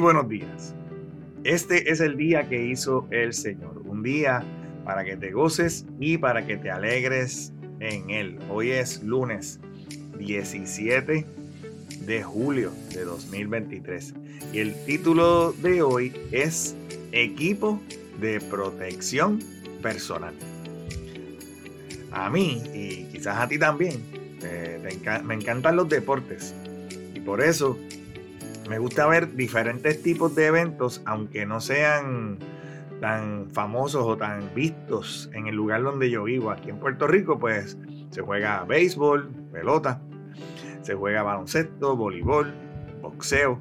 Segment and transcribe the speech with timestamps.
[0.00, 0.74] buenos días.
[1.44, 4.42] Este es el día que hizo el Señor, un día
[4.84, 8.38] para que te goces y para que te alegres en Él.
[8.48, 9.60] Hoy es lunes
[10.18, 11.26] 17
[12.06, 14.14] de julio de 2023
[14.54, 16.74] y el título de hoy es
[17.12, 17.80] Equipo
[18.20, 19.38] de Protección
[19.82, 20.34] Personal.
[22.10, 24.00] A mí y quizás a ti también
[24.42, 24.80] eh,
[25.24, 26.54] me encantan los deportes
[27.14, 27.78] y por eso
[28.70, 32.38] me gusta ver diferentes tipos de eventos, aunque no sean
[33.00, 36.52] tan famosos o tan vistos en el lugar donde yo vivo.
[36.52, 37.76] Aquí en Puerto Rico, pues
[38.10, 40.00] se juega béisbol, pelota,
[40.82, 42.54] se juega baloncesto, voleibol,
[43.02, 43.60] boxeo,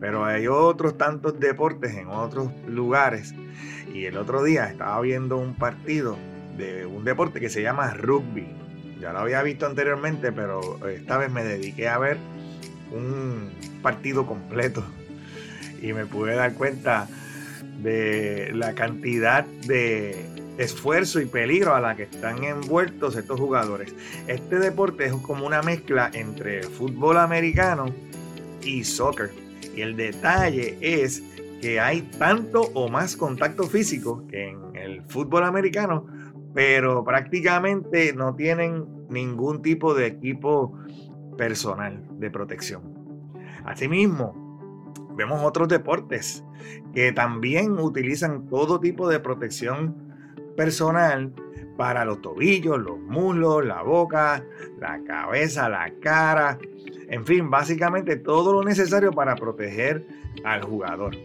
[0.00, 3.36] pero hay otros tantos deportes en otros lugares.
[3.94, 6.18] Y el otro día estaba viendo un partido
[6.58, 8.48] de un deporte que se llama rugby.
[8.98, 12.18] Ya lo había visto anteriormente, pero esta vez me dediqué a ver
[12.92, 13.50] un
[13.82, 14.84] partido completo
[15.80, 17.08] y me pude dar cuenta
[17.82, 20.26] de la cantidad de
[20.58, 23.94] esfuerzo y peligro a la que están envueltos estos jugadores.
[24.28, 27.86] Este deporte es como una mezcla entre fútbol americano
[28.62, 29.30] y soccer.
[29.74, 31.22] Y el detalle es
[31.60, 36.06] que hay tanto o más contacto físico que en el fútbol americano,
[36.54, 40.78] pero prácticamente no tienen ningún tipo de equipo
[41.36, 42.82] personal de protección.
[43.64, 44.34] Asimismo,
[45.16, 46.44] vemos otros deportes
[46.94, 49.96] que también utilizan todo tipo de protección
[50.56, 51.32] personal
[51.76, 54.44] para los tobillos, los muslos, la boca,
[54.78, 56.58] la cabeza, la cara,
[57.08, 60.06] en fin, básicamente todo lo necesario para proteger
[60.44, 61.16] al jugador.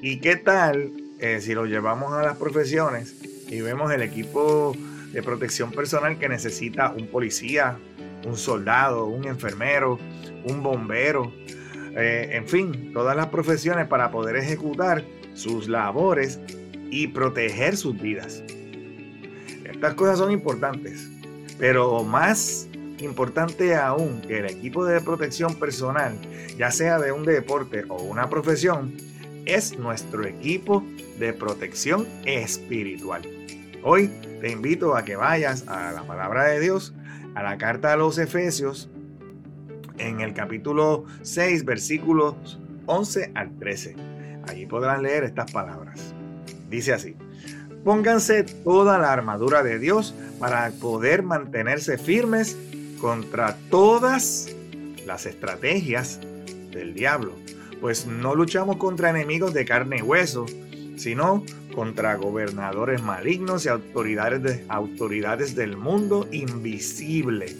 [0.00, 3.16] ¿Y qué tal eh, si lo llevamos a las profesiones
[3.48, 4.76] y vemos el equipo
[5.12, 7.78] de protección personal que necesita un policía,
[8.26, 9.98] un soldado, un enfermero,
[10.44, 11.32] un bombero,
[11.96, 15.04] eh, en fin, todas las profesiones para poder ejecutar
[15.34, 16.40] sus labores
[16.90, 18.42] y proteger sus vidas.
[19.64, 21.08] Estas cosas son importantes,
[21.58, 22.68] pero más
[23.00, 26.16] importante aún que el equipo de protección personal,
[26.56, 28.96] ya sea de un deporte o una profesión,
[29.46, 30.84] es nuestro equipo
[31.18, 33.22] de protección espiritual.
[33.82, 34.10] Hoy
[34.40, 36.92] te invito a que vayas a la palabra de Dios
[37.38, 38.90] a la carta a los Efesios
[39.96, 43.94] en el capítulo 6, versículos 11 al 13.
[44.48, 46.12] Allí podrán leer estas palabras.
[46.68, 47.14] Dice así,
[47.84, 52.58] pónganse toda la armadura de Dios para poder mantenerse firmes
[53.00, 54.48] contra todas
[55.06, 56.18] las estrategias
[56.72, 57.34] del diablo,
[57.80, 60.44] pues no luchamos contra enemigos de carne y hueso,
[60.98, 61.44] sino
[61.74, 67.56] contra gobernadores malignos y autoridades, de, autoridades del mundo invisible,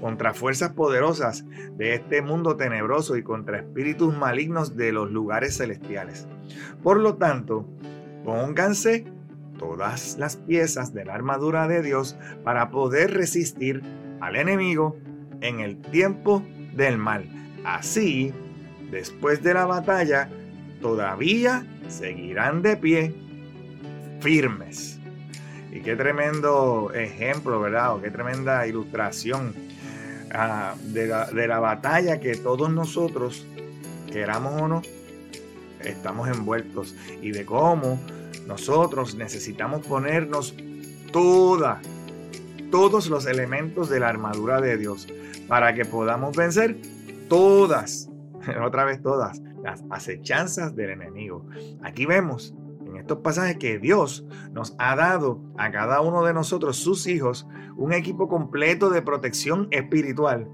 [0.00, 1.44] contra fuerzas poderosas
[1.76, 6.26] de este mundo tenebroso y contra espíritus malignos de los lugares celestiales.
[6.82, 7.66] Por lo tanto,
[8.24, 9.06] pónganse
[9.58, 13.82] todas las piezas de la armadura de Dios para poder resistir
[14.20, 14.98] al enemigo
[15.40, 16.42] en el tiempo
[16.74, 17.24] del mal.
[17.64, 18.32] Así,
[18.90, 20.28] después de la batalla,
[20.80, 23.14] todavía seguirán de pie
[24.20, 24.98] firmes.
[25.72, 27.96] Y qué tremendo ejemplo, ¿verdad?
[27.96, 29.54] O qué tremenda ilustración
[30.32, 33.46] ah, de, la, de la batalla que todos nosotros,
[34.10, 34.82] queramos o no,
[35.80, 36.94] estamos envueltos.
[37.20, 38.00] Y de cómo
[38.46, 40.54] nosotros necesitamos ponernos
[41.12, 41.80] toda,
[42.70, 45.06] todos los elementos de la armadura de Dios
[45.48, 46.76] para que podamos vencer
[47.28, 48.08] todas,
[48.64, 51.44] otra vez todas, las acechanzas del enemigo.
[51.82, 52.54] Aquí vemos
[53.04, 57.92] estos pasajes que Dios nos ha dado a cada uno de nosotros, sus hijos, un
[57.92, 60.48] equipo completo de protección espiritual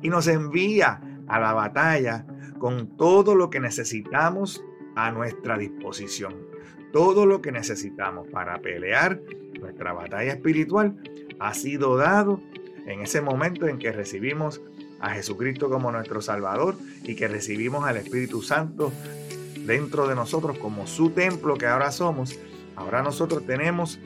[0.00, 2.26] y nos envía a la batalla
[2.58, 4.64] con todo lo que necesitamos
[4.96, 6.34] a nuestra disposición.
[6.92, 9.20] Todo lo que necesitamos para pelear
[9.60, 10.96] nuestra batalla espiritual
[11.38, 12.40] ha sido dado
[12.86, 14.60] en ese momento en que recibimos
[15.00, 18.92] a Jesucristo como nuestro Salvador y que recibimos al Espíritu Santo
[19.66, 22.38] dentro de nosotros como su templo que ahora somos,
[22.76, 23.98] ahora nosotros tenemos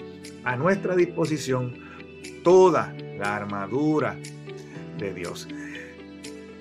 [0.45, 1.75] a nuestra disposición
[2.43, 4.17] toda la armadura
[4.99, 5.49] de Dios.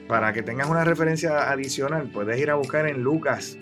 [0.08, 3.58] Para que tengas una referencia adicional, puedes ir a buscar en Lucas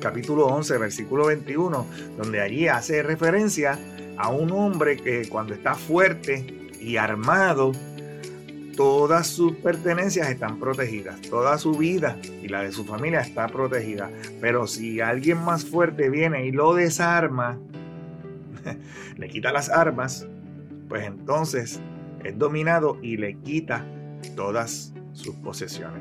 [0.00, 1.86] capítulo 11, versículo 21,
[2.16, 3.78] donde allí hace referencia
[4.16, 6.55] a un hombre que cuando está fuerte
[6.86, 7.72] y armado,
[8.76, 14.08] todas sus pertenencias están protegidas, toda su vida y la de su familia está protegida.
[14.40, 17.58] Pero si alguien más fuerte viene y lo desarma,
[19.16, 20.28] le quita las armas,
[20.88, 21.80] pues entonces
[22.22, 23.84] es dominado y le quita
[24.36, 26.00] todas sus posesiones.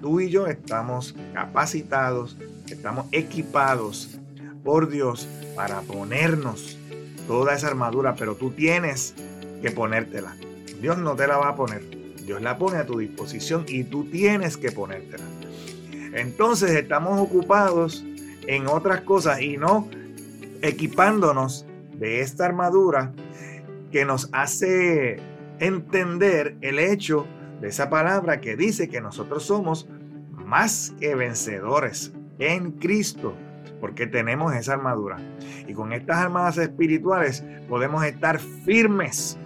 [0.00, 2.38] Tú y yo estamos capacitados
[2.72, 4.20] estamos equipados
[4.62, 6.78] por Dios para ponernos
[7.26, 9.14] toda esa armadura, pero tú tienes
[9.60, 10.34] que ponértela.
[10.80, 11.82] Dios no te la va a poner.
[12.24, 15.24] Dios la pone a tu disposición y tú tienes que ponértela.
[16.12, 18.04] Entonces estamos ocupados
[18.46, 19.88] en otras cosas y no
[20.62, 21.66] equipándonos
[21.98, 23.12] de esta armadura
[23.90, 25.18] que nos hace
[25.58, 27.26] entender el hecho
[27.60, 29.88] de esa palabra que dice que nosotros somos
[30.32, 33.34] más que vencedores en Cristo,
[33.80, 35.18] porque tenemos esa armadura.
[35.68, 39.38] Y con estas armadas espirituales podemos estar firmes,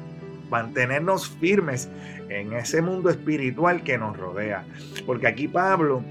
[0.51, 1.89] mantenernos firmes
[2.29, 4.65] en ese mundo espiritual que nos rodea.
[5.07, 6.03] Porque aquí Pablo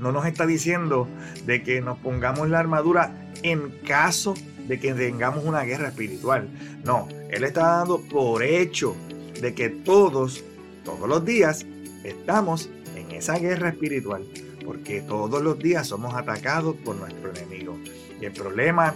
[0.00, 1.08] no nos está diciendo
[1.46, 3.12] de que nos pongamos la armadura
[3.42, 4.34] en caso
[4.66, 6.48] de que tengamos una guerra espiritual.
[6.84, 8.94] No, Él está dando por hecho
[9.40, 10.44] de que todos,
[10.84, 11.66] todos los días,
[12.04, 14.24] estamos en esa guerra espiritual.
[14.64, 17.78] Porque todos los días somos atacados por nuestro enemigo.
[18.20, 18.94] Y el problema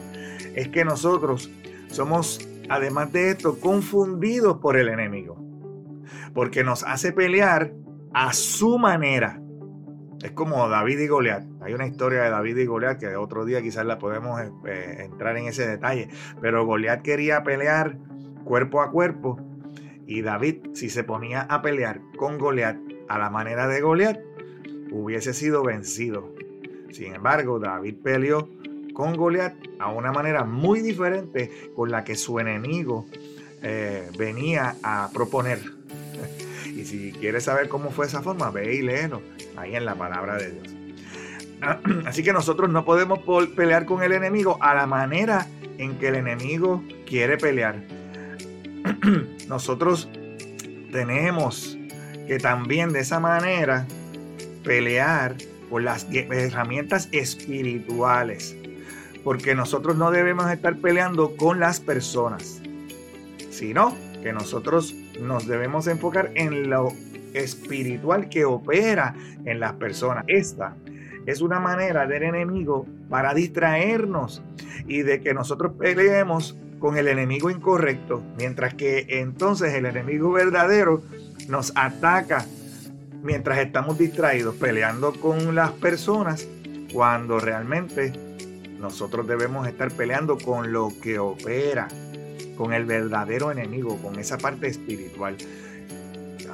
[0.54, 1.50] es que nosotros
[1.90, 5.38] somos, además de esto, confundidos por el enemigo.
[6.34, 7.72] Porque nos hace pelear
[8.12, 9.42] a su manera
[10.22, 11.44] es como David y Goliat.
[11.62, 14.96] Hay una historia de David y Goliat que otro día quizás la podemos eh, eh,
[15.00, 16.08] entrar en ese detalle.
[16.40, 17.98] Pero Goliat quería pelear
[18.44, 19.40] cuerpo a cuerpo.
[20.06, 22.76] Y David, si se ponía a pelear con Goliat
[23.08, 24.20] a la manera de Goliat,
[24.92, 26.32] hubiese sido vencido.
[26.90, 28.48] Sin embargo, David peleó
[28.92, 33.06] con Goliat a una manera muy diferente con la que su enemigo
[33.62, 35.60] eh, venía a proponer.
[36.74, 39.20] Y si quieres saber cómo fue esa forma, ve y léelo
[39.58, 40.74] ahí en la palabra de Dios.
[42.06, 43.20] Así que nosotros no podemos
[43.54, 45.46] pelear con el enemigo a la manera
[45.78, 47.76] en que el enemigo quiere pelear.
[49.48, 50.08] Nosotros
[50.90, 51.78] tenemos
[52.26, 53.86] que también de esa manera
[54.64, 55.36] pelear
[55.70, 58.56] con las herramientas espirituales.
[59.24, 62.60] Porque nosotros no debemos estar peleando con las personas,
[63.50, 66.92] sino que nosotros nos debemos enfocar en lo
[67.34, 69.14] espiritual que opera
[69.44, 70.24] en las personas.
[70.28, 70.74] Esta
[71.26, 74.42] es una manera del enemigo para distraernos
[74.86, 81.02] y de que nosotros peleemos con el enemigo incorrecto, mientras que entonces el enemigo verdadero
[81.48, 82.44] nos ataca
[83.22, 86.48] mientras estamos distraídos peleando con las personas
[86.92, 88.12] cuando realmente
[88.82, 91.86] nosotros debemos estar peleando con lo que opera
[92.56, 95.36] con el verdadero enemigo, con esa parte espiritual.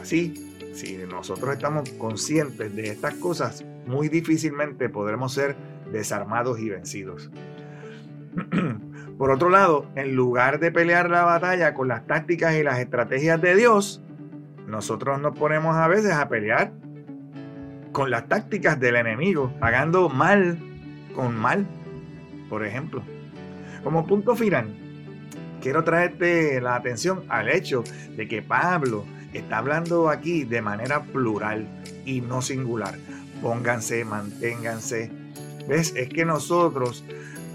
[0.01, 5.57] Así, si nosotros estamos conscientes de estas cosas, muy difícilmente podremos ser
[5.91, 7.31] desarmados y vencidos.
[9.19, 13.41] Por otro lado, en lugar de pelear la batalla con las tácticas y las estrategias
[13.41, 14.03] de Dios,
[14.67, 16.73] nosotros nos ponemos a veces a pelear
[17.91, 20.59] con las tácticas del enemigo, pagando mal
[21.19, 21.67] con mal,
[22.49, 23.03] por ejemplo.
[23.85, 24.75] Como punto final,
[25.61, 27.85] quiero traerte la atención al hecho
[28.17, 31.67] de que Pablo está hablando aquí de manera plural
[32.05, 32.97] y no singular.
[33.43, 35.11] Pónganse, manténganse.
[35.69, 35.93] ¿Ves?
[35.97, 37.05] Es que nosotros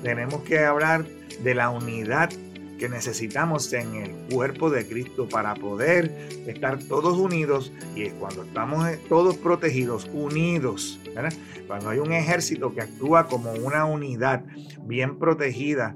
[0.03, 1.05] tenemos que hablar
[1.43, 2.29] de la unidad
[2.77, 8.87] que necesitamos en el cuerpo de Cristo para poder estar todos unidos y cuando estamos
[9.09, 10.99] todos protegidos, unidos,
[11.67, 14.43] cuando hay un ejército que actúa como una unidad
[14.83, 15.95] bien protegida,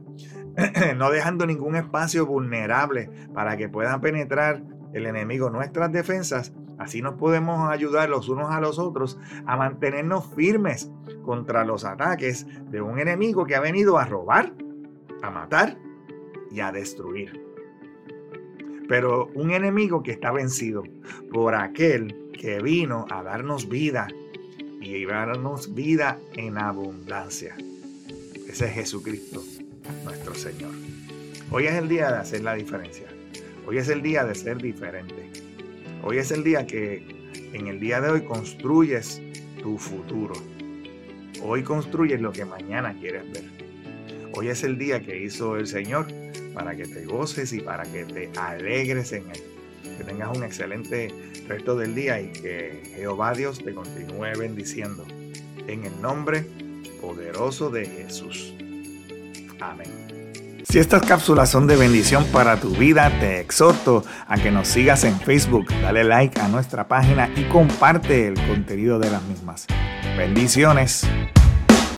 [0.97, 7.15] no dejando ningún espacio vulnerable para que puedan penetrar el enemigo nuestras defensas, así nos
[7.15, 10.91] podemos ayudar los unos a los otros a mantenernos firmes
[11.23, 14.53] contra los ataques de un enemigo que ha venido a robar,
[15.21, 15.77] a matar
[16.51, 17.41] y a destruir.
[18.87, 20.83] Pero un enemigo que está vencido
[21.31, 24.07] por aquel que vino a darnos vida
[24.79, 27.55] y darnos vida en abundancia.
[28.47, 29.43] Ese es Jesucristo
[30.03, 30.71] nuestro Señor.
[31.51, 33.07] Hoy es el día de hacer la diferencia.
[33.65, 35.29] Hoy es el día de ser diferente.
[36.03, 37.03] Hoy es el día que
[37.53, 39.21] en el día de hoy construyes
[39.61, 40.35] tu futuro.
[41.41, 43.43] Hoy construyes lo que mañana quieres ver.
[44.33, 46.07] Hoy es el día que hizo el Señor
[46.57, 49.43] para que te goces y para que te alegres en Él.
[49.95, 51.13] Que tengas un excelente
[51.47, 55.05] resto del día y que Jehová Dios te continúe bendiciendo.
[55.67, 56.47] En el nombre
[56.99, 58.55] poderoso de Jesús.
[59.59, 60.07] Amén.
[60.67, 65.03] Si estas cápsulas son de bendición para tu vida, te exhorto a que nos sigas
[65.03, 69.67] en Facebook, dale like a nuestra página y comparte el contenido de las mismas.
[70.17, 71.07] Bendiciones.